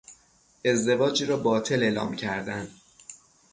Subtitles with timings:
[0.65, 2.67] ازدواجی را باطل اعلام کردن